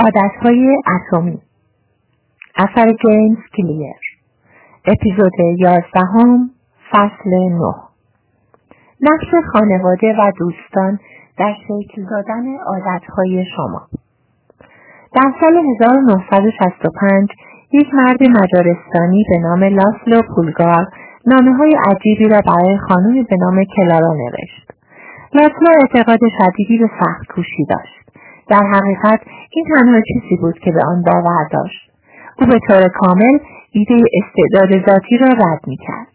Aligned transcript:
عادتهای 0.00 0.76
اتمی 0.94 1.38
اثر 2.56 2.92
جیمز 3.02 3.38
کلیر 3.56 3.94
اپیزود 4.84 5.32
یازدهم 5.58 6.50
فصل 6.90 7.30
نه 7.30 7.74
نقش 9.00 9.26
خانواده 9.52 10.14
و 10.18 10.32
دوستان 10.38 10.98
در 11.38 11.54
شکل 11.68 12.04
دادن 12.10 12.56
عادتهای 12.66 13.44
شما 13.56 13.82
در 15.14 15.32
سال 15.40 15.56
1965 15.56 17.28
یک 17.72 17.94
مرد 17.94 18.22
مجارستانی 18.22 19.24
به 19.30 19.38
نام 19.38 19.64
لاسلو 19.64 20.22
پولگار 20.36 20.86
نامه 21.26 21.56
های 21.56 21.76
عجیبی 21.90 22.28
را 22.28 22.40
برای 22.46 22.78
خانمی 22.88 23.22
به 23.22 23.36
نام 23.36 23.64
کلارا 23.76 24.14
نوشت. 24.14 24.70
لاسلو 25.34 25.68
اعتقاد 25.80 26.18
شدیدی 26.38 26.78
به 26.78 26.90
سخت 27.00 27.32
کوشی 27.34 27.64
داشت. 27.68 28.00
در 28.50 28.62
حقیقت 28.74 29.20
این 29.50 29.64
تنها 29.74 30.00
چیزی 30.00 30.36
بود 30.40 30.58
که 30.58 30.70
به 30.70 30.80
آن 30.86 31.02
باور 31.02 31.48
داشت. 31.52 31.90
او 32.40 32.46
به 32.46 32.58
طور 32.68 32.88
کامل 32.88 33.38
ایده 33.72 33.94
استعداد 33.94 34.88
ذاتی 34.88 35.18
را 35.18 35.28
رد 35.28 35.60
می‌کرد. 35.66 36.06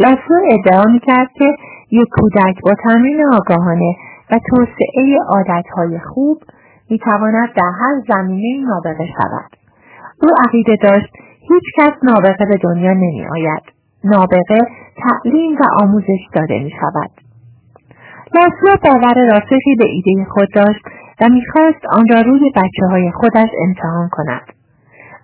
لاسو 0.00 0.34
ادعا 0.52 0.84
می‌کرد 0.84 1.28
که 1.34 1.44
یک 1.90 2.08
کودک 2.12 2.62
با 2.62 2.74
تمرین 2.84 3.24
آگاهانه 3.34 3.96
و 4.30 4.38
توسعه 4.50 5.18
عادتهای 5.28 5.98
خوب 5.98 6.42
می‌تواند 6.90 7.48
در 7.56 7.72
هر 7.80 8.02
زمینه 8.08 8.66
نابغه 8.66 9.06
شود. 9.06 9.50
او 10.22 10.28
عقیده 10.46 10.76
داشت 10.76 11.12
هیچ 11.48 11.64
کس 11.76 11.92
نابغه 12.02 12.44
به 12.44 12.56
دنیا 12.62 12.92
نمیآید. 12.92 13.62
نابغه 14.04 14.58
تعلیم 14.96 15.54
و 15.54 15.82
آموزش 15.82 16.28
داده 16.34 16.58
می 16.58 16.70
شود. 16.70 17.10
باور 18.84 19.14
راسخی 19.32 19.74
به 19.78 19.84
ایده 19.84 20.26
خود 20.30 20.48
داشت 20.54 20.84
و 21.20 21.28
می‌خواست 21.28 21.86
آن 21.92 22.04
را 22.10 22.20
روی 22.20 22.50
بچه 22.56 22.86
های 22.90 23.12
خودش 23.12 23.48
امتحان 23.66 24.08
کند. 24.12 24.52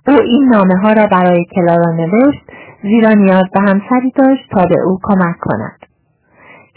او 0.06 0.14
این 0.14 0.48
نامه 0.48 0.76
ها 0.76 0.92
را 0.92 1.06
برای 1.06 1.44
کلارا 1.54 1.90
نوشت 1.92 2.44
زیرا 2.82 3.10
نیاز 3.10 3.44
به 3.54 3.60
همسری 3.60 4.12
داشت 4.16 4.50
تا 4.50 4.64
به 4.66 4.80
او 4.86 4.98
کمک 5.02 5.36
کند. 5.40 5.78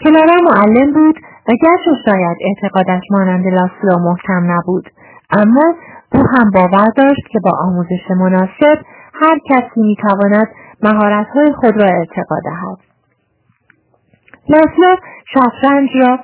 کلارا 0.04 0.36
معلم 0.50 0.92
بود 0.92 1.16
و 1.48 1.52
گرچه 1.62 2.02
شاید 2.04 2.36
اعتقادش 2.40 3.02
مانند 3.10 3.46
لاسلو 3.46 3.98
محکم 3.98 4.52
نبود 4.52 4.90
اما 5.30 5.74
او 6.12 6.20
هم 6.20 6.50
باور 6.54 6.86
داشت 6.96 7.28
که 7.30 7.40
با 7.44 7.50
آموزش 7.60 8.10
مناسب 8.10 8.78
هر 9.22 9.38
کسی 9.50 9.80
می‌تواند 9.80 10.48
مهارتهای 10.82 11.52
خود 11.52 11.76
را 11.76 11.86
ارتقا 11.86 12.36
دهد 12.44 12.78
لاسلو 14.48 14.96
شطرنج 15.34 15.88
را 15.96 16.18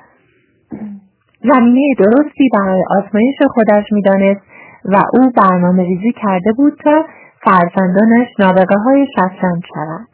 زمینه 1.53 1.95
درستی 1.97 2.49
برای 2.53 2.83
آزمایش 2.89 3.35
خودش 3.49 3.83
می‌دانست 3.91 4.41
و 4.85 4.95
او 5.13 5.31
برنامه 5.43 5.83
ریزی 5.83 6.11
کرده 6.11 6.53
بود 6.57 6.73
تا 6.83 7.05
فرزندانش 7.45 8.27
نابغه 8.39 8.77
های 8.85 9.07
شطرنج 9.15 9.63
شود. 9.75 10.07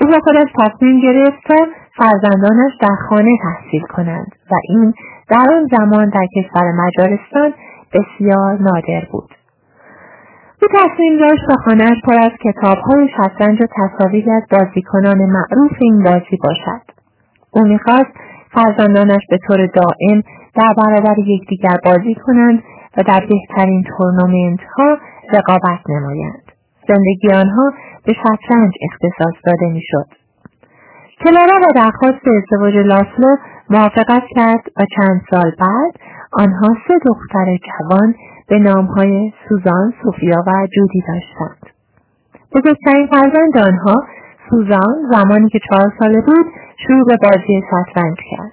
او 0.00 0.06
با 0.06 0.18
خودش 0.24 0.48
تصمیم 0.58 1.00
گرفت 1.00 1.38
تا 1.48 1.66
فرزندانش 1.96 2.72
در 2.80 2.96
خانه 3.08 3.30
تحصیل 3.42 3.82
کنند 3.82 4.32
و 4.50 4.54
این 4.68 4.92
در 5.30 5.54
آن 5.54 5.68
زمان 5.78 6.08
در 6.08 6.26
کشور 6.36 6.72
مجارستان 6.72 7.52
بسیار 7.92 8.58
نادر 8.60 9.06
بود. 9.12 9.30
او 10.62 10.68
تصمیم 10.68 11.18
داشت 11.18 11.42
تا 11.48 11.54
خانهاش 11.64 12.00
پر 12.04 12.14
از 12.14 12.32
کتابهای 12.44 13.08
شطرنج 13.16 13.62
و 13.62 13.66
تصاویری 13.76 14.30
از 14.30 14.42
بازیکنان 14.50 15.18
معروف 15.18 15.72
این 15.80 16.02
بازی 16.02 16.38
باشد. 16.42 16.82
او 17.50 17.62
می‌خواست 17.62 18.12
فرزندانش 18.56 19.22
به 19.30 19.38
طور 19.46 19.66
دائم 19.66 20.22
در 20.54 20.74
برابر 20.76 21.18
یکدیگر 21.18 21.76
بازی 21.84 22.14
کنند 22.14 22.62
و 22.96 23.02
در 23.02 23.26
بهترین 23.30 23.82
تورنمنت 23.82 24.60
ها 24.76 24.98
رقابت 25.34 25.80
نمایند. 25.88 26.42
زندگی 26.88 27.32
آنها 27.34 27.72
به 28.06 28.12
شطرنج 28.12 28.72
اختصاص 28.90 29.34
داده 29.46 29.72
می‌شد. 29.72 30.06
کلارا 31.24 31.58
با 31.58 31.80
درخواست 31.80 32.28
ازدواج 32.36 32.74
لاسلو 32.74 33.36
موافقت 33.70 34.22
کرد 34.36 34.62
و 34.76 34.86
چند 34.96 35.20
سال 35.30 35.50
بعد 35.58 35.92
آنها 36.32 36.74
سه 36.88 36.94
دختر 37.06 37.56
جوان 37.66 38.14
به 38.48 38.58
نامهای 38.58 39.32
سوزان، 39.48 39.92
سوفیا 40.02 40.44
و 40.46 40.52
جودی 40.76 41.02
داشتند. 41.08 41.72
بزرگترین 42.54 43.06
فرزند 43.06 43.58
آنها 43.58 44.02
سوزان 44.50 44.94
زمانی 45.12 45.48
که 45.48 45.58
چهار 45.70 45.92
ساله 45.98 46.20
بود 46.20 46.46
شروع 46.78 47.04
به 47.06 47.16
بازی 47.22 47.62
شطرنج 47.70 48.16
کرد. 48.30 48.52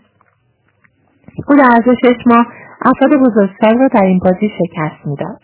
او 1.48 1.56
در 1.56 1.64
عرض 1.64 1.98
شش 2.02 2.28
ماه 2.28 2.48
افراد 2.82 3.12
بزرگسال 3.22 3.80
را 3.80 3.88
در 3.88 4.04
این 4.04 4.20
بازی 4.20 4.50
شکست 4.50 5.08
می‌داد. 5.08 5.40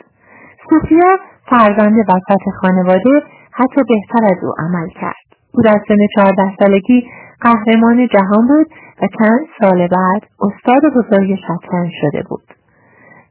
سوفیا 0.69 1.17
فرزند 1.49 1.93
وسط 2.09 2.43
خانواده 2.61 3.23
حتی 3.51 3.81
بهتر 3.89 4.25
از 4.25 4.43
او 4.43 4.53
عمل 4.59 4.89
کرد. 4.89 5.25
او 5.53 5.63
در 5.63 5.79
سن 5.87 5.97
چهارده 6.15 6.55
سالگی 6.59 7.09
قهرمان 7.41 8.07
جهان 8.07 8.47
بود 8.47 8.67
و 9.01 9.07
چند 9.19 9.45
سال 9.61 9.87
بعد 9.87 10.21
استاد 10.41 10.93
بزرگ 10.95 11.35
شطرنج 11.35 11.91
شده 12.01 12.23
بود. 12.29 12.43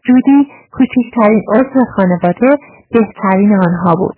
جودی 0.05 0.49
کوچکترین 0.73 1.43
عضو 1.55 1.85
خانواده 1.97 2.59
بهترین 2.91 3.53
آنها 3.53 3.95
بود. 3.95 4.17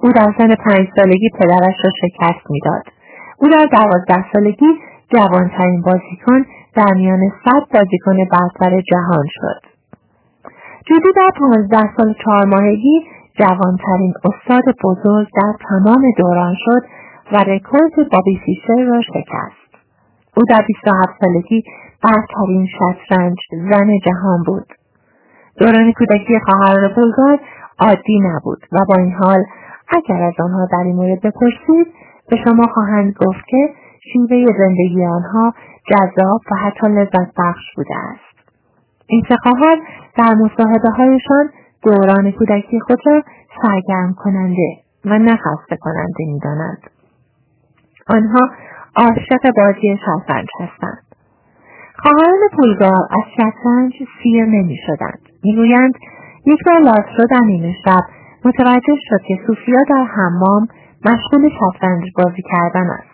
او 0.00 0.12
در 0.12 0.34
سن 0.38 0.54
پنج 0.54 0.88
سالگی 0.96 1.30
پدرش 1.38 1.74
را 1.84 1.90
شکست 2.00 2.50
می‌داد. 2.50 2.82
او 3.42 3.48
در 3.48 3.66
دوازده 3.72 4.32
سالگی 4.32 4.66
جوانترین 5.14 5.82
بازیکن 5.82 6.44
در 6.74 6.94
میان 6.94 7.20
صد 7.44 7.78
بازیکن 7.78 8.16
برتر 8.16 8.80
جهان 8.80 9.26
شد. 9.30 9.60
جودی 10.86 11.12
در 11.16 11.30
پانزده 11.38 11.96
سال 11.96 12.14
چهار 12.24 12.44
ماهگی 12.44 13.06
جوانترین 13.38 14.14
استاد 14.24 14.76
بزرگ 14.84 15.28
در 15.36 15.52
تمام 15.68 16.02
دوران 16.18 16.54
شد 16.64 16.82
و 17.32 17.36
رکورد 17.36 18.10
بابی 18.12 18.40
فیشر 18.44 18.84
را 18.84 19.00
شکست. 19.00 19.84
او 20.36 20.42
در 20.48 20.64
27 20.68 21.12
سالگی 21.20 21.64
برترین 22.02 22.66
شطرنج 22.66 23.36
زن 23.50 23.98
جهان 24.04 24.42
بود. 24.46 24.66
دوران 25.60 25.92
کودکی 25.92 26.38
خواهران 26.46 26.94
بلگار 26.96 27.40
عادی 27.78 28.20
نبود 28.20 28.58
و 28.72 28.78
با 28.88 28.94
این 28.98 29.12
حال 29.12 29.44
اگر 29.88 30.22
از 30.22 30.34
آنها 30.40 30.66
در 30.72 30.84
این 30.84 30.96
مورد 30.96 31.20
بپرسید 31.20 32.01
به 32.32 32.38
شما 32.44 32.66
خواهند 32.74 33.14
گفت 33.26 33.46
که 33.46 33.68
شیوه 34.12 34.46
زندگی 34.58 35.06
آنها 35.06 35.54
جذاب 35.90 36.40
و 36.52 36.56
حتی 36.56 36.86
لذت 36.86 37.32
بخش 37.38 37.74
بوده 37.76 37.94
است. 37.96 38.48
این 39.06 39.22
سه 39.28 39.36
در 40.16 40.34
مصاحبه 40.34 40.90
هایشان 40.96 41.50
دوران 41.82 42.32
کودکی 42.32 42.80
خود 42.80 42.98
را 43.06 43.22
سرگرم 43.62 44.14
کننده 44.18 44.76
و 45.04 45.18
نخسته 45.18 45.76
کننده 45.80 46.24
می‌دانند 46.26 46.90
آنها 48.08 48.48
عاشق 48.96 49.52
بازی 49.56 49.96
شطرنج 50.06 50.48
هستند. 50.60 51.02
خواهران 51.98 52.40
پولگار 52.56 53.08
از 53.10 53.24
شطرنج 53.36 53.92
سیر 54.22 54.44
نمی 54.44 54.76
شدند. 54.86 55.20
می‌گویند 55.44 55.92
یک 56.46 56.58
بار 56.66 56.80
لاسرو 56.80 57.26
در 57.30 57.72
شب. 57.84 58.02
متوجه 58.44 58.96
شد 59.08 59.22
که 59.28 59.38
سوفیا 59.46 59.78
در 59.88 60.04
حمام 60.04 60.68
مشغول 61.04 61.50
شطرنج 61.60 62.04
بازی 62.16 62.42
کردن 62.42 62.90
است. 62.90 63.12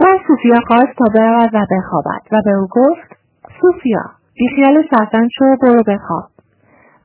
او 0.00 0.06
از 0.08 0.18
سوفیا 0.26 0.60
خواست 0.66 0.92
تا 0.98 1.04
برود 1.14 1.54
و 1.54 1.66
بخوابد 1.70 2.22
و 2.32 2.42
به 2.44 2.52
او 2.52 2.66
گفت 2.70 3.16
سوفیا 3.60 4.02
بیخیال 4.34 4.82
شطرنج 4.90 5.30
شو 5.38 5.56
برو 5.62 5.82
بخواب. 5.82 6.28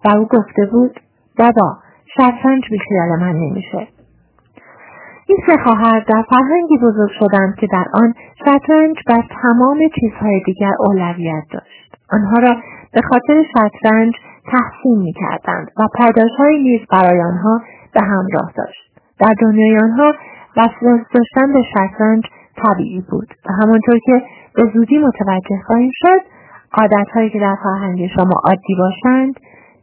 و 0.06 0.18
او 0.18 0.26
گفته 0.26 0.66
بود 0.72 1.00
بابا 1.40 1.78
شطرنج 2.18 2.64
بیخیال 2.72 3.20
من 3.20 3.34
نمیشه. 3.34 3.88
این 5.28 5.38
سه 5.48 5.64
خواهر 5.64 6.00
در 6.00 6.24
فرهنگی 6.30 6.78
بزرگ 6.78 7.12
شدند 7.20 7.56
که 7.56 7.68
در 7.72 7.86
آن 7.94 8.14
شطرنج 8.40 8.96
بر 9.08 9.24
تمام 9.42 9.78
چیزهای 10.00 10.42
دیگر 10.46 10.72
اولویت 10.80 11.44
داشت. 11.52 11.96
آنها 12.14 12.40
را 12.40 12.56
به 12.94 13.02
خاطر 13.02 13.44
شطرنج 13.44 14.14
تحسین 14.52 14.98
می 14.98 15.14
کردند 15.14 15.72
و 15.80 15.88
پاداشهایی 15.98 16.64
نیز 16.64 16.82
برای 16.92 17.22
آنها 17.22 17.62
به 17.94 18.02
همراه 18.02 18.52
داشت. 18.58 18.93
در 19.20 19.34
دنیای 19.42 19.78
آنها 19.78 20.14
وسواس 20.58 21.02
داشتن 21.14 21.54
به 21.54 21.64
شطرنج 21.74 22.24
طبیعی 22.58 23.04
بود 23.12 23.28
و 23.46 23.54
همانطور 23.64 24.00
که 24.06 24.22
به 24.56 24.72
زودی 24.74 24.98
متوجه 24.98 25.62
خواهیم 25.68 25.92
شد 25.94 26.22
عادتهایی 26.74 27.30
که 27.30 27.40
در 27.40 27.56
فرهنگ 27.64 28.08
شما 28.08 28.34
عادی 28.44 28.76
باشند 28.78 29.40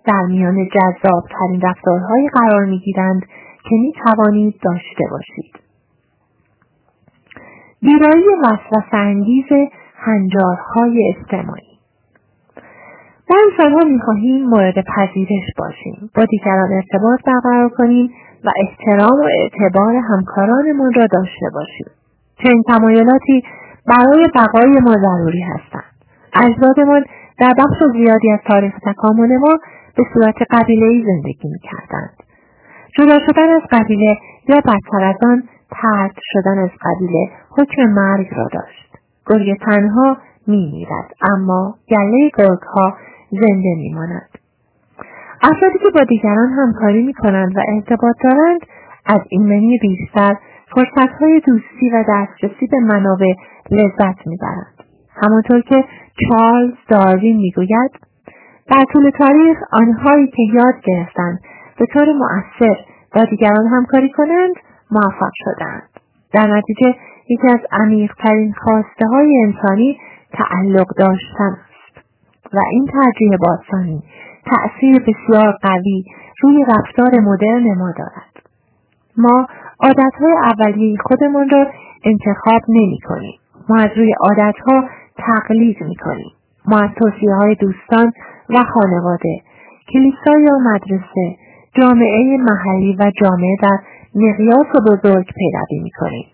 در 0.06 0.22
میان 0.28 0.68
جذابترین 0.68 1.60
رفتارهایی 1.62 2.28
قرار 2.28 2.64
می‌گیرند 2.64 3.22
که 3.62 3.76
می 3.76 3.92
توانید 4.04 4.54
داشته 4.62 5.04
باشید. 5.10 5.60
ویرایی 7.82 8.24
وسوسه 8.44 8.96
انگیز 8.96 9.46
هنجارهای 9.96 11.14
اجتماعی 11.16 11.69
ما 13.30 13.36
انسانها 13.50 13.84
می‌خواهیم 13.84 14.44
مورد 14.44 14.74
پذیرش 14.74 15.48
باشیم. 15.58 16.10
با 16.16 16.24
دیگران 16.24 16.72
ارتباط 16.72 17.20
برقرار 17.26 17.68
کنیم 17.68 18.10
و 18.44 18.50
احترام 18.62 19.20
و 19.20 19.28
اعتبار 19.40 19.94
همکارانمان 19.96 20.92
را 20.96 21.06
داشته 21.06 21.46
باشیم. 21.54 21.86
چنین 22.42 22.62
تمایلاتی 22.68 23.42
برای 23.86 24.28
بقای 24.34 24.80
ما 24.80 24.92
ضروری 24.92 25.42
هستند. 25.42 25.92
اجدادمان 26.34 27.04
در 27.38 27.54
بخش 27.58 27.78
زیادی 27.92 28.32
از 28.32 28.40
تاریخ 28.46 28.72
تکامل 28.86 29.36
ما 29.36 29.52
به 29.96 30.02
به 30.02 30.06
صورت 30.14 30.34
قبیلهای 30.50 31.04
زندگی 31.06 31.48
می‌کردند. 31.48 32.16
جدا 32.98 33.18
شدن 33.26 33.50
از 33.54 33.62
قبیله 33.70 34.16
یا 34.48 34.56
بدتر 34.56 35.04
از 35.04 35.16
آن 35.22 35.42
ترد 35.70 36.14
شدن 36.32 36.58
از 36.58 36.70
قبیله 36.80 37.28
حکم 37.58 37.82
مرگ 37.82 38.26
را 38.36 38.48
داشت. 38.52 38.98
گرگ 39.26 39.58
تنها 39.58 40.16
میمیرد 40.46 41.14
اما 41.32 41.74
گله 41.90 42.30
گرگها 42.38 42.96
زنده 43.30 43.74
میماند. 43.76 44.28
افرادی 45.42 45.78
که 45.78 45.90
با 45.94 46.04
دیگران 46.04 46.48
همکاری 46.52 47.02
می‌کنند 47.02 47.56
و 47.56 47.60
ارتباط 47.68 48.16
دارند 48.24 48.60
از 49.06 49.20
این 49.28 49.42
منی 49.42 49.78
بیشتر 49.78 50.36
فرصتهای 50.74 51.40
دوستی 51.46 51.90
و 51.92 52.04
دسترسی 52.08 52.66
به 52.66 52.78
منابع 52.80 53.32
لذت 53.70 54.26
می‌برند. 54.26 54.74
همانطور 55.22 55.60
که 55.60 55.84
چارلز 56.28 56.74
داروین 56.88 57.36
می‌گوید 57.36 57.90
در 58.70 58.84
طول 58.92 59.10
تاریخ 59.10 59.58
آنهایی 59.72 60.26
که 60.26 60.42
یاد 60.52 60.74
گرفتند 60.84 61.40
به 61.78 61.86
طور 61.92 62.12
مؤثر 62.12 62.76
با 63.14 63.24
دیگران 63.24 63.66
همکاری 63.66 64.10
کنند 64.10 64.54
موفق 64.90 65.32
شدند. 65.34 65.88
در 66.32 66.46
نتیجه 66.46 66.94
یکی 67.28 67.48
از 67.48 67.60
عمیقترین 67.72 68.52
خواسته 68.52 69.06
های 69.06 69.42
انسانی 69.46 69.98
تعلق 70.32 70.86
داشتن. 70.98 71.56
است 71.58 71.69
و 72.54 72.58
این 72.70 72.86
ترجیح 72.86 73.36
باستانی 73.36 74.02
تأثیر 74.46 74.98
بسیار 74.98 75.58
قوی 75.62 76.04
روی 76.42 76.64
رفتار 76.64 77.20
مدرن 77.20 77.78
ما 77.78 77.92
دارد 77.98 78.30
ما 79.16 79.46
عادتهای 79.80 80.32
اولیه 80.32 80.96
خودمان 81.04 81.48
را 81.50 81.66
انتخاب 82.04 82.62
نمی 82.68 82.98
کنیم. 83.08 83.38
ما 83.68 83.76
از 83.76 83.90
روی 83.96 84.12
عادتها 84.20 84.84
تقلید 85.16 85.76
می 85.80 85.96
کنیم. 85.96 86.30
ما 86.66 86.78
از 86.78 86.90
توصیه 86.98 87.34
های 87.34 87.54
دوستان 87.54 88.12
و 88.50 88.64
خانواده، 88.64 89.40
کلیسا 89.92 90.38
یا 90.40 90.58
مدرسه، 90.58 91.36
جامعه 91.74 92.38
محلی 92.38 92.96
و 93.00 93.10
جامعه 93.22 93.56
در 93.62 93.78
مقیاس 94.14 94.66
بزرگ 94.86 95.26
پیروی 95.26 95.82
می 95.82 95.90
کنیم. 95.90 96.26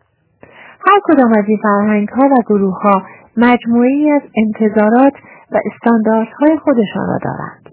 هر 0.89 1.01
کدام 1.05 1.33
از 1.39 1.45
این 1.49 1.59
فرهنگ 1.63 2.09
ها 2.09 2.27
و 2.27 2.35
گروه 2.49 2.83
ها 2.83 3.03
مجموعی 3.37 4.11
از 4.11 4.23
انتظارات 4.37 5.13
و 5.53 5.61
استانداردهای 5.73 6.59
خودشان 6.59 7.07
را 7.07 7.19
دارند. 7.25 7.71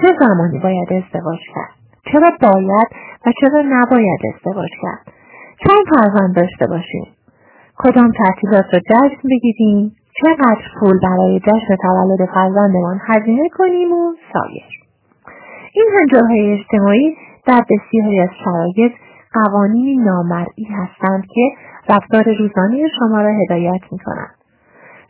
چه 0.00 0.16
زمانی 0.20 0.58
باید 0.58 0.92
ازدواج 0.92 1.38
کرد؟ 1.54 1.74
چرا 2.12 2.30
باید 2.40 2.88
و 3.26 3.32
چرا 3.40 3.62
نباید 3.66 4.20
ازدواج 4.34 4.70
کرد؟ 4.82 5.14
چند 5.58 5.84
فرزند 5.94 6.36
داشته 6.36 6.66
باشیم؟ 6.66 7.06
کدام 7.78 8.12
تعطیلات 8.12 8.64
را 8.74 8.80
جشن 8.80 9.28
بگیریم؟ 9.30 9.92
چقدر 10.22 10.62
پول 10.80 10.98
برای 11.02 11.40
جشن 11.40 11.76
تولد 11.82 12.28
فرزندمان 12.34 13.00
هزینه 13.06 13.48
کنیم 13.48 13.92
و 13.92 14.14
سایر 14.32 14.64
این 15.74 15.88
هنجارهای 15.98 16.52
اجتماعی 16.52 17.16
در 17.46 17.64
بسیاری 17.70 18.20
از 18.20 18.28
شرایط 18.44 18.92
قوانینی 19.32 19.96
نامرئی 19.96 20.66
هستند 20.70 21.24
که 21.34 21.50
رفتار 21.88 22.24
روزانه 22.38 22.88
شما 22.98 23.22
را 23.22 23.32
هدایت 23.42 23.80
می 23.92 23.98
کنند. 23.98 24.39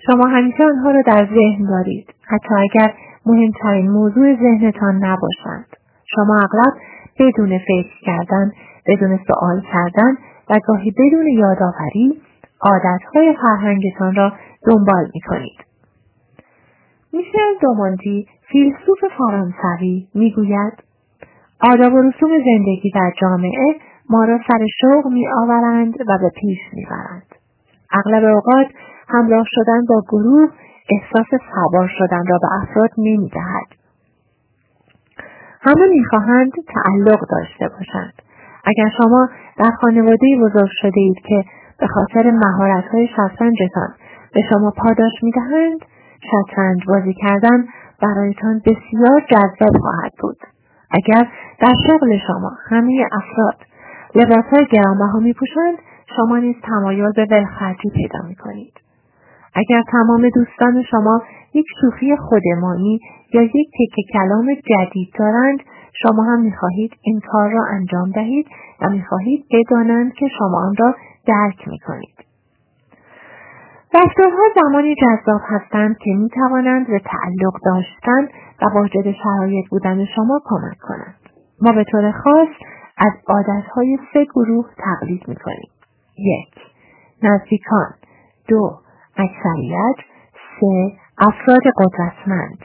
شما 0.07 0.27
همیشه 0.27 0.65
آنها 0.65 0.91
را 0.91 1.03
در 1.07 1.29
ذهن 1.35 1.67
دارید 1.69 2.15
حتی 2.29 2.55
اگر 2.55 2.95
مهمترین 3.27 3.91
موضوع 3.91 4.35
ذهنتان 4.35 4.95
نباشند 4.95 5.67
شما 6.07 6.35
اغلب 6.35 6.73
بدون 7.19 7.59
فکر 7.59 8.01
کردن 8.07 8.51
بدون 8.87 9.19
سوال 9.27 9.63
کردن 9.73 10.17
و 10.51 10.59
گاهی 10.67 10.91
بدون 10.91 11.27
یادآوری 11.29 12.21
عادتهای 12.61 13.37
فرهنگتان 13.43 14.15
را 14.15 14.33
دنبال 14.67 15.11
می 15.15 15.21
کنید. 15.21 15.59
میشل 17.13 17.59
دومانتی 17.63 18.27
فیلسوف 18.53 18.99
فرانسوی 19.19 20.09
می‌گوید 20.15 20.73
آداب 21.63 21.93
و 21.93 22.03
رسوم 22.03 22.31
زندگی 22.31 22.91
در 22.95 23.13
جامعه 23.21 23.77
ما 24.11 24.25
را 24.25 24.39
سر 24.49 24.67
شوق 24.81 25.07
می 25.13 25.27
آورند 25.43 25.95
و 26.09 26.19
به 26.19 26.31
پیش 26.41 26.59
می 26.73 26.87
برند. 26.91 27.27
اغلب 27.93 28.25
اوقات 28.25 28.67
همراه 29.13 29.45
شدن 29.47 29.85
با 29.89 30.03
گروه 30.09 30.51
احساس 30.91 31.41
سوار 31.55 31.91
شدن 31.99 32.27
را 32.27 32.39
به 32.39 32.49
افراد 32.63 32.91
نمی 32.99 33.29
دهد. 33.29 33.81
همه 35.61 35.87
می‌خواهند 35.87 36.53
تعلق 36.75 37.21
داشته 37.31 37.69
باشند. 37.69 38.13
اگر 38.65 38.89
شما 38.99 39.29
در 39.59 39.71
خانواده 39.81 40.27
بزرگ 40.41 40.71
شده 40.83 41.01
اید 41.01 41.19
که 41.29 41.45
به 41.81 41.87
خاطر 41.87 42.31
مهارت‌های 42.31 43.09
شطرنجتان 43.09 43.95
به 44.35 44.41
شما 44.51 44.71
پاداش 44.71 45.13
می‌دهند 45.23 45.81
شطرنج 46.31 46.81
بازی 46.89 47.15
کردن 47.15 47.65
برایتان 48.03 48.59
بسیار 48.59 49.21
جذاب 49.31 49.77
خواهد 49.81 50.13
بود 50.21 50.37
اگر 50.91 51.29
در 51.61 51.75
شغل 51.87 52.19
شما 52.27 52.53
همه 52.69 53.07
افراد 53.13 53.57
لباسهای 54.15 54.67
گرانبها 54.73 55.19
میپوشند 55.19 55.79
شما 56.17 56.39
نیز 56.39 56.57
تمایل 56.63 57.13
به 57.17 57.27
ولخرجی 57.31 57.91
پیدا 57.91 58.19
می‌کنید 58.29 58.80
اگر 59.55 59.83
تمام 59.93 60.29
دوستان 60.35 60.83
شما 60.91 61.23
یک 61.55 61.67
شوخی 61.81 62.17
خودمانی 62.17 63.01
یا 63.35 63.43
یک 63.43 63.69
تکه 63.75 64.03
کلام 64.13 64.55
جدید 64.55 65.09
دارند 65.19 65.59
شما 66.03 66.23
هم 66.23 66.41
می‌خواهید 66.41 66.93
این 67.03 67.21
کار 67.33 67.51
را 67.51 67.65
انجام 67.71 68.11
دهید 68.11 68.47
و 68.81 68.89
می‌خواهید 68.91 69.45
بدانند 69.51 70.13
که 70.13 70.29
شما 70.39 70.67
آن 70.67 70.75
را 70.79 70.95
درک 71.27 71.69
می‌کنید 71.69 72.31
رفتارها 73.95 74.43
زمانی 74.63 74.95
جذاب 74.95 75.41
هستند 75.45 75.97
که 75.99 76.11
می 76.11 76.29
توانند 76.29 76.87
به 76.87 76.99
تعلق 76.99 77.61
داشتن 77.65 78.25
و 78.63 78.75
واجد 78.75 79.13
شرایط 79.23 79.69
بودن 79.71 80.05
شما 80.05 80.41
کمک 80.45 80.79
کنند. 80.81 81.21
ما 81.63 81.73
به 81.73 81.85
طور 81.85 82.13
خاص 82.13 82.49
از 82.99 83.13
عادتهای 83.27 83.99
سه 84.13 84.25
گروه 84.25 84.67
تقلید 84.79 85.29
می 85.29 85.37
کنیم. 85.37 85.71
یک 86.19 86.55
نزدیکان 87.23 87.95
دو 88.49 88.71
اکثریت 89.17 89.97
سه 90.61 90.93
افراد 91.19 91.63
قدرتمند 91.77 92.59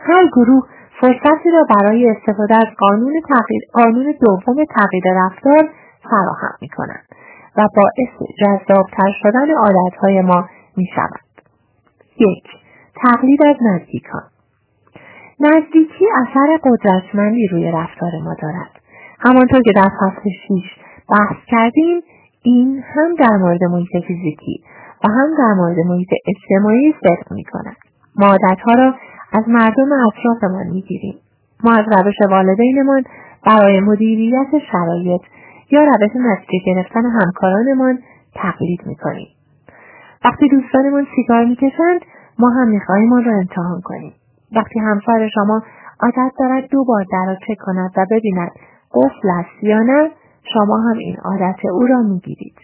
هر 0.00 0.26
گروه 0.36 0.68
فرصتی 1.00 1.50
را 1.50 1.64
برای 1.76 2.10
استفاده 2.10 2.54
از 2.54 2.74
قانون, 2.78 3.12
تغییر، 3.28 3.62
قانون 3.72 4.14
دوم 4.20 4.64
تغییر 4.64 5.04
رفتار 5.06 5.68
فراهم 6.02 6.54
می 6.60 6.68
کنند 6.68 7.04
و 7.56 7.68
باعث 7.76 8.30
جذابتر 8.40 9.12
شدن 9.22 9.50
عادتهای 9.50 10.20
ما 10.20 10.48
می 10.76 10.86
شود. 10.94 11.20
یک 12.18 12.44
تقلید 13.02 13.42
از 13.42 13.56
نزدیکان 13.62 14.22
نزدیکی 15.40 16.04
اثر 16.22 16.58
قدرتمندی 16.64 17.46
روی 17.46 17.70
رفتار 17.70 18.10
ما 18.24 18.34
دارد. 18.42 18.70
همانطور 19.20 19.62
که 19.62 19.72
در 19.72 19.88
فصل 20.00 20.30
6 20.48 20.76
بحث 21.08 21.36
کردیم 21.46 22.02
این 22.46 22.82
هم 22.94 23.14
در 23.18 23.36
مورد 23.36 23.64
محیط 23.64 24.04
فیزیکی 24.06 24.64
و 25.04 25.08
هم 25.08 25.34
در 25.38 25.54
مورد 25.56 25.78
محیط 25.86 26.08
اجتماعی 26.26 26.94
صدق 27.02 27.32
می 27.32 27.44
کند. 27.44 27.76
ما 28.16 28.26
عادتها 28.26 28.74
را 28.74 28.94
از 29.32 29.44
مردم 29.48 29.88
اطرافمان 30.06 30.66
می‌گیریم. 30.66 31.18
ما 31.64 31.72
از 31.72 31.84
روش 31.98 32.14
والدینمان 32.30 33.02
برای 33.46 33.80
مدیریت 33.80 34.48
شرایط 34.72 35.20
یا 35.70 35.84
روش 35.84 36.10
نتیجه 36.16 36.64
گرفتن 36.66 37.02
همکارانمان 37.20 37.98
تقلید 38.34 38.80
می‌کنیم. 38.86 39.28
وقتی 40.24 40.48
دوستانمان 40.48 41.06
سیگار 41.16 41.44
می‌کشند 41.44 42.00
ما 42.38 42.48
هم 42.48 42.68
می‌خواهیم 42.68 43.12
آن 43.12 43.24
را 43.24 43.32
امتحان 43.32 43.80
کنیم. 43.84 44.12
وقتی 44.56 44.80
همسر 44.80 45.28
شما 45.34 45.62
عادت 46.00 46.32
دارد 46.38 46.68
دو 46.70 46.84
بار 46.84 47.04
در 47.12 47.24
را 47.26 47.34
چک 47.34 47.58
کند 47.66 47.90
و 47.96 48.06
ببیند 48.10 48.50
قفل 48.94 49.28
است 49.30 49.62
یا 49.64 49.78
نه 49.78 50.10
شما 50.52 50.76
هم 50.78 50.98
این 50.98 51.16
عادت 51.24 51.64
او 51.72 51.86
را 51.86 52.02
می‌گیرید. 52.02 52.56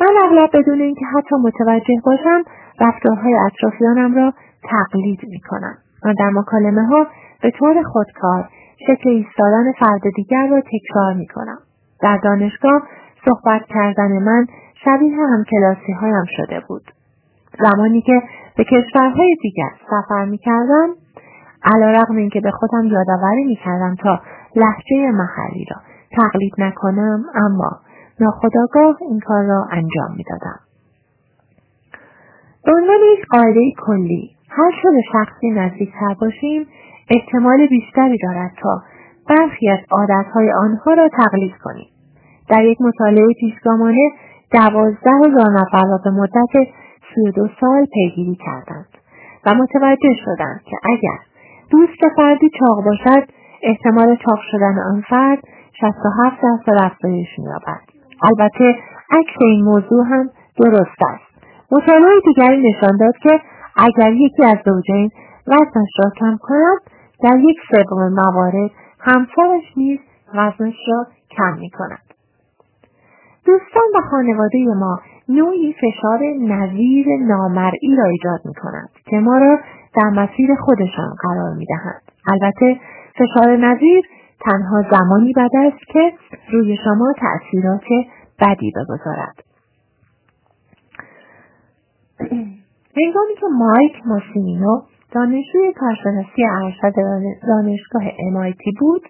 من 0.00 0.14
اغلب 0.24 0.50
بدون 0.54 0.80
اینکه 0.80 1.04
حتی 1.16 1.36
متوجه 1.36 1.94
باشم 2.04 2.42
رفتارهای 2.80 3.34
اطرافیانم 3.34 4.14
را 4.14 4.32
تقلید 4.70 5.20
می‌کنم 5.28 5.76
و 6.04 6.14
در 6.18 6.30
مکالمه 6.30 6.86
ها 6.86 7.06
به 7.42 7.50
طور 7.50 7.82
خودکار 7.82 8.48
شکل 8.86 9.10
ایستادن 9.10 9.72
فرد 9.72 10.02
دیگر 10.16 10.48
را 10.50 10.60
تکرار 10.60 11.14
می‌کنم. 11.14 11.58
در 12.02 12.18
دانشگاه 12.22 12.82
صحبت 13.24 13.62
کردن 13.68 14.12
من 14.22 14.46
شبیه 14.84 15.16
هم 15.16 15.44
کلاسی 15.50 15.92
هایم 15.92 16.24
شده 16.36 16.60
بود. 16.68 16.82
زمانی 17.58 18.02
که 18.02 18.22
به 18.56 18.64
کشورهای 18.64 19.36
دیگر 19.42 19.70
سفر 19.90 20.24
می‌کردم 20.24 20.88
علا 21.64 21.90
رقم 21.90 22.16
اینکه 22.16 22.40
به 22.40 22.50
خودم 22.50 22.84
یادآوری 22.84 23.44
می‌کردم 23.44 23.94
تا 23.94 24.20
لحجه 24.56 25.10
محلی 25.10 25.64
را 25.70 25.76
تقلید 26.16 26.52
نکنم 26.58 27.24
اما 27.34 27.80
ناخداگاه 28.20 28.96
این 29.00 29.20
کار 29.20 29.44
را 29.44 29.66
انجام 29.70 30.16
می‌دادم. 30.16 30.60
به 32.64 32.72
عنوان 32.72 32.98
یک 33.12 33.26
قاعده 33.30 33.60
کلی 33.86 34.30
هر 34.50 34.70
چه 34.82 34.90
به 34.90 35.00
شخصی 35.12 35.50
نزدیکتر 35.50 36.14
باشیم 36.20 36.66
احتمال 37.10 37.66
بیشتری 37.66 38.18
دارد 38.22 38.52
تا 38.62 38.82
برخی 39.28 39.70
از 39.70 39.78
عادتهای 39.90 40.52
آنها 40.52 40.94
را 40.94 41.08
تقلید 41.08 41.54
کنیم. 41.64 41.88
در 42.48 42.64
یک 42.64 42.78
مطالعه 42.80 43.26
پیشگامانه 43.40 44.10
دوازده 44.52 45.10
هزار 45.26 45.50
نفر 45.52 45.82
را 45.82 45.98
به 46.04 46.10
مدت 46.10 46.68
سی 47.14 47.30
دو 47.36 47.48
سال 47.60 47.86
پیگیری 47.94 48.38
کردند 48.46 48.88
و 49.46 49.54
متوجه 49.54 50.14
شدند 50.24 50.60
که 50.64 50.76
اگر 50.84 51.18
دوست 51.70 52.14
فردی 52.16 52.50
چاق 52.58 52.84
باشد 52.84 53.28
احتمال 53.62 54.16
چاق 54.16 54.38
شدن 54.50 54.78
آن 54.92 55.02
فرد 55.08 55.38
67 55.80 56.42
درصد 56.42 56.84
افزایش 56.84 57.28
مییابد 57.38 57.80
البته 58.22 58.76
عکس 59.10 59.36
این 59.40 59.64
موضوع 59.64 60.06
هم 60.06 60.30
درست 60.56 61.02
است 61.14 61.34
مطالعه 61.72 62.20
دیگری 62.24 62.70
نشان 62.70 62.96
داد 62.96 63.16
که 63.22 63.40
اگر 63.76 64.12
یکی 64.12 64.44
از 64.44 64.58
زوجین 64.64 65.10
وزنش 65.46 65.90
را 65.98 66.10
کم 66.16 66.36
کند 66.40 66.78
در 67.22 67.38
یک 67.38 67.56
سوم 67.70 68.12
موارد 68.12 68.70
همسرش 69.00 69.62
نیز 69.76 69.98
وزنش 70.34 70.76
را 70.88 71.06
کم 71.30 71.58
می 71.58 71.70
کند. 71.70 72.04
دوستان 73.46 73.82
و 73.94 74.00
خانواده 74.10 74.58
ما 74.80 75.00
نوعی 75.28 75.74
فشار 75.74 76.20
نظیر 76.40 77.06
نامرئی 77.20 77.96
را 77.98 78.04
ایجاد 78.04 78.40
می 78.44 78.54
کند 78.54 78.88
که 79.06 79.16
ما 79.16 79.38
را 79.38 79.58
در 79.96 80.10
مسیر 80.10 80.54
خودشان 80.64 81.14
قرار 81.22 81.54
می 81.56 81.66
دهند. 81.66 82.02
البته 82.28 82.80
فشار 83.18 83.56
نظیر 83.56 84.04
تنها 84.40 84.82
زمانی 84.90 85.32
بد 85.32 85.50
است 85.56 85.86
که 85.92 86.12
روی 86.52 86.76
شما 86.84 87.12
تأثیرات 87.18 87.84
بدی 88.40 88.72
بگذارد. 88.76 89.44
هنگامی 93.00 93.34
که 93.40 93.46
مایک 93.46 93.92
ماسینینو 94.06 94.80
دانشجوی 95.12 95.72
کارشناسی 95.72 96.44
ارشد 96.50 96.94
دانشگاه 97.48 98.02
MIT 98.02 98.78
بود 98.80 99.02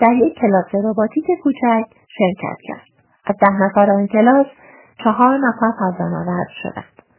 در 0.00 0.12
یک 0.12 0.34
کلاس 0.34 0.84
رباتیک 0.84 1.24
کوچک 1.42 1.84
شرکت 2.18 2.58
کرد 2.62 2.86
از 3.26 3.36
ده 3.40 3.52
نفر 3.52 3.90
آن 3.90 4.06
کلاس 4.06 4.46
چهار 5.04 5.38
نفر 5.38 5.72
فضانورد 5.80 6.48
شدند 6.62 7.09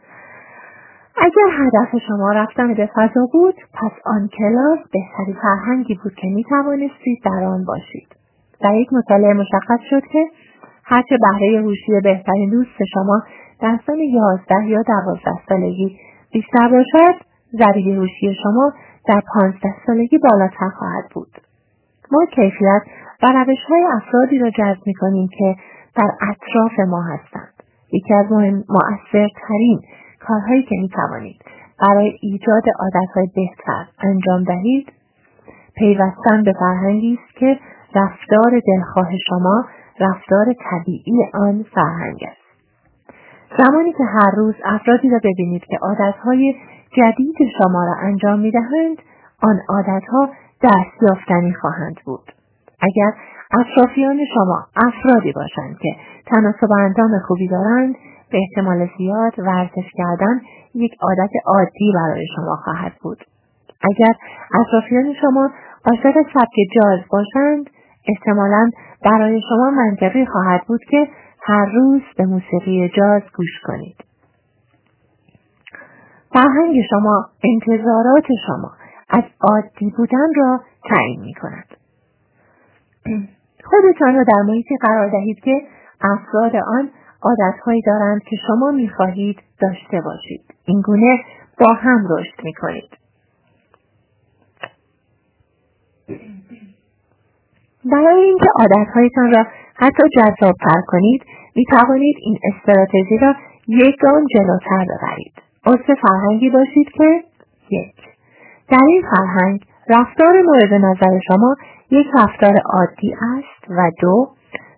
اگر 1.24 1.50
هدف 1.60 2.04
شما 2.08 2.32
رفتن 2.32 2.74
به 2.74 2.90
فضا 2.96 3.26
بود 3.32 3.56
پس 3.74 3.92
آن 4.06 4.28
کلاس 4.28 4.80
بهترین 4.94 5.36
فرهنگی 5.42 5.96
بود 6.04 6.14
که 6.14 6.28
می 6.28 6.44
توانستید 6.44 7.20
در 7.26 7.44
آن 7.44 7.66
باشید. 7.66 8.08
در 8.62 8.76
یک 8.76 8.94
مطالعه 8.94 9.34
مشخص 9.34 9.80
شد 9.90 10.02
که 10.12 10.26
هرچه 10.84 11.18
بهره 11.22 11.62
هوشی 11.62 11.92
بهترین 12.04 12.50
دوست 12.50 12.84
شما 12.94 13.22
در 13.62 13.80
سال 13.88 14.00
یازده 14.00 14.66
یا 14.66 14.82
دوازده 14.82 15.42
سالگی 15.50 15.98
بیشتر 16.34 16.68
باشد 16.70 17.16
ضریب 17.60 17.98
هوشی 17.98 18.36
شما 18.44 18.74
در 19.08 19.22
پانزده 19.34 19.74
سالگی 19.88 20.18
بالاتر 20.18 20.70
خواهد 20.78 21.04
بود. 21.14 21.32
ما 22.12 22.26
کیفیت 22.26 22.82
و 23.24 23.28
روش 23.28 23.60
های 23.70 23.86
افرادی 23.96 24.40
را 24.40 24.50
جذب 24.50 24.82
می 24.86 24.94
کنیم 24.94 25.28
که 25.38 25.56
در 25.96 26.12
اطراف 26.22 26.88
ما 26.88 27.02
هستند. 27.02 27.54
یکی 27.94 28.14
از 28.14 28.32
مهم 28.32 28.64
مؤثرترین 28.70 29.82
کارهایی 30.28 30.64
که 30.64 30.76
می 30.82 30.90
توانید 30.90 31.42
برای 31.82 32.18
ایجاد 32.22 32.64
عادتهای 32.80 33.28
بهتر 33.36 33.86
انجام 34.04 34.44
دهید 34.44 34.92
پیوستن 35.76 36.44
به 36.44 36.54
فرهنگی 36.60 37.20
است 37.24 37.38
که 37.38 37.60
رفتار 37.96 38.62
دلخواه 38.68 39.10
شما 39.30 39.66
رفتار 40.00 40.46
طبیعی 40.70 41.30
آن 41.34 41.66
فرهنگ 41.76 42.20
است 42.28 42.42
زمانی 43.58 43.94
که 43.94 44.04
هر 44.04 44.32
روز 44.38 44.56
افرادی 44.66 45.10
را 45.10 45.20
ببینید 45.24 45.64
که 45.66 45.78
عادتهای 45.82 46.56
جدید 46.98 47.36
شما 47.58 47.86
را 47.86 47.94
انجام 48.02 48.40
می 48.40 48.52
دهند، 48.52 48.98
آن 49.44 49.60
عادتها 49.70 50.30
دست 50.64 51.04
یافتنی 51.10 51.54
خواهند 51.54 51.96
بود. 52.06 52.32
اگر 52.82 53.12
اطرافیان 53.60 54.20
شما 54.34 54.66
افرادی 54.76 55.32
باشند 55.32 55.78
که 55.82 55.96
تناسب 56.26 56.72
اندام 56.72 57.20
خوبی 57.28 57.48
دارند 57.48 57.96
به 58.32 58.38
احتمال 58.38 58.90
زیاد 58.98 59.40
ورزش 59.40 59.92
کردن 59.98 60.42
یک 60.76 60.92
عادت 61.02 61.32
عادی 61.46 61.92
برای 61.96 62.26
شما 62.36 62.56
خواهد 62.64 62.92
بود. 63.02 63.18
اگر 63.90 64.14
اطرافیان 64.60 65.14
شما 65.22 65.50
عاشق 65.86 66.14
سبک 66.34 66.56
جاز 66.76 67.00
باشند 67.12 67.70
احتمالا 68.08 68.70
برای 69.06 69.42
شما 69.50 69.72
منطقی 69.72 70.26
خواهد 70.26 70.62
بود 70.68 70.82
که 70.90 71.08
هر 71.44 71.66
روز 71.66 72.02
به 72.18 72.26
موسیقی 72.26 72.90
جاز 72.90 73.22
گوش 73.38 73.62
کنید. 73.64 73.96
فرهنگ 76.34 76.76
شما 76.90 77.26
انتظارات 77.44 78.26
شما 78.48 78.72
از 79.10 79.24
عادی 79.42 79.94
بودن 79.98 80.34
را 80.36 80.60
تعیین 80.90 81.22
می 81.22 81.34
کند. 81.34 81.68
خودتان 83.64 84.16
را 84.16 84.24
در 84.24 84.42
محیطی 84.48 84.78
قرار 84.82 85.10
دهید 85.10 85.40
که 85.40 85.62
افراد 86.02 86.56
آن 86.56 86.90
عادتهایی 87.24 87.82
دارند 87.82 88.24
که 88.24 88.36
شما 88.48 88.72
می 88.72 88.90
خواهید 88.90 89.40
داشته 89.62 90.02
باشید. 90.06 90.42
این 90.66 90.82
گونه 90.82 91.20
با 91.60 91.74
هم 91.74 92.08
رشد 92.10 92.44
می 92.44 92.54
کنید. 92.54 92.98
برای 97.86 98.24
اینکه 98.24 98.48
عادتهایتان 98.60 99.32
را 99.32 99.46
حتی 99.76 100.04
جذابتر 100.16 100.82
کنید 100.88 101.22
می 101.56 101.66
توانید 101.66 102.16
این 102.20 102.38
استراتژی 102.44 103.18
را 103.18 103.36
یک 103.68 103.96
گام 104.00 104.26
جلوتر 104.36 104.86
ببرید. 104.86 105.34
عضو 105.66 105.96
فرهنگی 106.02 106.50
باشید 106.50 106.90
که 106.94 107.24
یک 107.70 107.96
در 108.70 108.84
این 108.88 109.04
فرهنگ 109.12 109.62
رفتار 109.90 110.42
مورد 110.42 110.74
نظر 110.74 111.20
شما 111.28 111.56
یک 111.92 112.08
رفتار 112.14 112.62
عادی 112.66 113.14
است 113.14 113.70
و 113.70 113.92
دو 114.02 114.30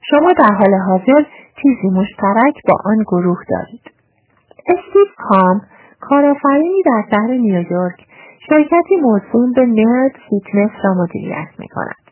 شما 0.10 0.34
در 0.38 0.54
حال 0.54 0.74
حاضر 0.74 1.26
چیزی 1.64 1.88
مشترک 1.88 2.54
با 2.68 2.76
آن 2.86 3.04
گروه 3.08 3.40
دارید. 3.50 3.82
استیو 4.68 5.06
کمب 5.18 5.62
کارآفرینی 6.02 6.84
در 6.86 7.04
شهر 7.12 7.28
نیویورک 7.28 8.06
شرکتی 8.50 8.96
موسوم 8.96 9.52
به 9.52 9.66
Nerd 9.66 10.12
Fitness 10.30 10.72
را 10.84 10.94
مدیریت 10.94 11.48
می 11.60 11.68
کند 11.68 12.04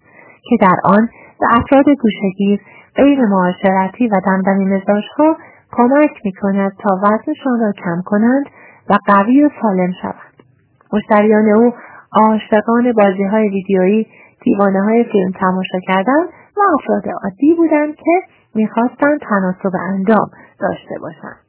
که 0.50 0.58
در 0.62 0.76
آن 0.84 1.10
به 1.40 1.48
افراد 1.50 1.86
گوشه‌گیر 1.86 2.62
غیر 2.96 3.26
معاشرتی 3.26 4.08
و 4.08 4.22
دمدمی 4.26 4.66
مزاجها 4.66 5.38
کمک 5.72 6.12
می 6.26 6.32
کند 6.42 6.72
تا 6.80 6.90
وزنشان 7.04 7.60
را 7.60 7.72
کم 7.72 8.02
کنند 8.06 8.46
و 8.90 8.98
قوی 9.06 9.44
و 9.44 9.50
سالم 9.62 9.92
شوند. 10.02 10.44
مشتریان 10.94 11.50
او 11.50 11.74
عاشقان 12.12 12.94
بازی 12.94 13.24
های 13.24 13.50
ویدیویی 13.50 14.08
دیوانه 14.44 14.84
های 14.84 15.04
فیلم 15.04 15.32
تماشا 15.32 15.80
کردن 15.88 16.24
و 16.58 16.62
افراد 16.80 17.04
عادی 17.24 17.54
بودند 17.54 17.96
که 17.96 18.22
می‌خواستند 18.56 19.20
تناسب 19.20 19.76
اندام 19.90 20.30
داشته 20.60 20.96
باشند. 21.02 21.42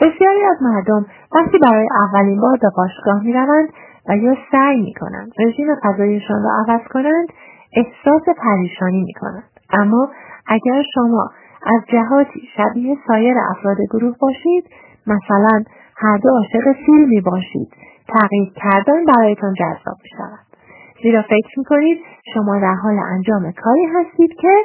بسیاری 0.00 0.44
از 0.44 0.62
مردم 0.62 1.06
وقتی 1.34 1.58
برای 1.58 1.88
اولین 2.08 2.40
بار 2.40 2.56
به 2.62 2.70
باشگاه 2.76 3.22
می‌روند 3.24 3.68
و 4.08 4.16
یا 4.16 4.36
سعی 4.52 4.80
می‌کنند 4.80 5.32
رژیم 5.38 5.66
غذایشان 5.74 6.42
را 6.42 6.50
عوض 6.50 6.80
کنند 6.90 7.28
احساس 7.72 8.22
پریشانی 8.42 9.04
می‌کنند 9.04 9.50
اما 9.72 10.08
اگر 10.46 10.82
شما 10.94 11.30
از 11.66 11.82
جهاتی 11.92 12.40
شبیه 12.56 12.96
سایر 13.06 13.36
افراد 13.50 13.76
گروه 13.90 14.14
باشید 14.20 14.64
مثلا 15.06 15.62
هر 15.96 16.16
دو 16.16 16.28
عاشق 16.28 16.72
فیلمی 16.86 17.20
باشید 17.20 17.68
تغییر 18.08 18.52
کردن 18.56 19.04
برایتان 19.04 19.54
جذاب 19.54 19.96
شود 20.16 20.46
زیرا 21.02 21.22
فکر 21.22 21.58
می‌کنید 21.58 21.98
شما 22.34 22.58
در 22.58 22.74
حال 22.74 22.98
انجام 22.98 23.52
کاری 23.52 23.86
هستید 23.86 24.30
که 24.40 24.62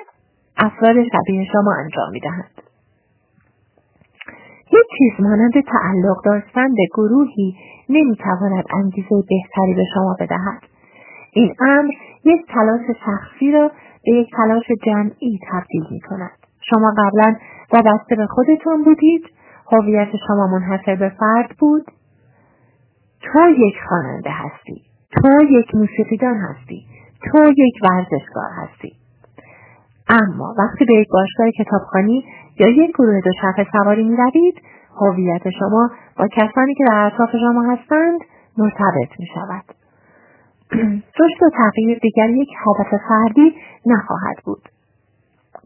افراد 0.58 0.96
شبیه 0.96 1.46
شما 1.52 1.74
انجام 1.84 2.12
می‌دهند. 2.12 2.62
یک 4.72 4.86
چیز 4.98 5.26
مانند 5.26 5.54
تعلق 5.54 6.18
داشتن 6.26 6.74
به 6.76 6.86
گروهی 6.94 7.56
نمی‌تواند 7.90 8.64
انگیزه 8.74 9.24
بهتری 9.30 9.74
به 9.74 9.84
شما 9.94 10.16
بدهد. 10.20 10.62
این 11.34 11.56
امر 11.60 11.92
یک 12.24 12.48
تلاش 12.48 12.82
شخصی 13.06 13.52
را 13.52 13.72
به 14.06 14.12
یک 14.12 14.28
تلاش 14.38 14.64
جمعی 14.86 15.40
تبدیل 15.52 15.84
می 15.92 16.00
کند. 16.00 16.32
شما 16.62 16.94
قبلا 16.98 17.36
وابسته 17.74 18.16
به 18.16 18.28
خودتان 18.28 18.84
بودید. 18.84 19.24
هویت 19.72 20.08
شما 20.28 20.48
منحصر 20.48 20.96
به 20.96 21.10
فرد 21.20 21.56
بود. 21.60 21.86
تو 23.22 23.50
یک 23.50 23.76
خواننده 23.90 24.30
هستی. 24.30 24.82
تو 25.12 25.44
یک 25.50 25.76
موسیقیدان 25.76 26.38
هستی. 26.38 26.86
تو 27.24 27.52
یک 27.58 27.74
ورزشکار 27.84 28.50
هستی. 28.58 29.05
اما 30.10 30.56
وقتی 30.58 30.86
به 30.86 30.94
یک 30.94 31.08
باشگاه 31.12 31.48
کتابخانی 31.60 32.26
یا 32.60 32.68
یک 32.70 32.92
گروه 32.92 33.22
دوچرخه 33.22 33.68
سواری 33.72 34.04
می‌روید 34.04 34.62
هویت 35.02 35.50
شما 35.60 35.90
با 36.18 36.28
کسانی 36.28 36.74
که 36.74 36.84
در 36.90 37.12
اطراف 37.14 37.30
شما 37.32 37.74
هستند 37.74 38.20
مرتبط 38.58 39.20
می 39.20 39.26
شود. 39.34 39.76
رشد 41.20 41.44
و 41.44 41.50
تغییر 41.58 42.00
دیگر 42.00 42.30
یک 42.30 42.50
هدف 42.50 43.02
فردی 43.10 43.56
نخواهد 43.86 44.38
بود. 44.46 44.62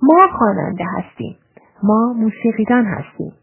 ما 0.01 0.27
خواننده 0.37 0.83
هستیم. 0.97 1.35
ما 1.83 2.13
موسیقیدان 2.13 2.85
هستیم. 2.85 3.33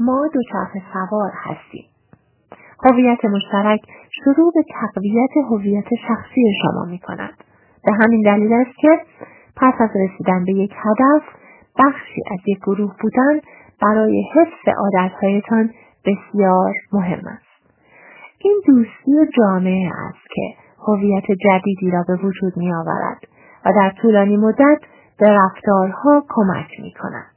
ما 0.00 0.28
دوچرخه 0.34 0.82
سوار 0.92 1.30
هستیم. 1.34 1.84
هویت 2.84 3.24
مشترک 3.24 3.80
شروع 4.24 4.52
به 4.54 4.62
تقویت 4.74 5.30
هویت 5.50 5.88
شخصی 6.08 6.42
شما 6.62 6.84
می 6.84 6.98
کند. 6.98 7.34
به 7.84 7.92
همین 7.92 8.22
دلیل 8.22 8.52
است 8.52 8.76
که 8.76 8.88
پس 9.56 9.74
از 9.80 9.90
رسیدن 9.94 10.44
به 10.44 10.52
یک 10.52 10.72
هدف 10.76 11.22
بخشی 11.78 12.22
از 12.32 12.38
یک 12.46 12.58
گروه 12.58 12.96
بودن 13.00 13.40
برای 13.82 14.24
حفظ 14.34 14.74
عادتهایتان 14.78 15.70
بسیار 16.06 16.72
مهم 16.92 17.22
است. 17.26 17.54
دوستی 18.66 19.12
جامعه 19.38 19.90
است 20.08 20.26
که 20.34 20.54
هویت 20.88 21.24
جدیدی 21.24 21.90
را 21.90 22.04
به 22.08 22.14
وجود 22.14 22.56
می 22.56 22.74
آورد 22.74 23.18
و 23.66 23.72
در 23.76 23.92
طولانی 24.02 24.36
مدت 24.36 24.78
به 25.18 25.30
رفتارها 25.30 26.24
کمک 26.28 26.80
می 26.82 26.92
کند. 26.92 27.33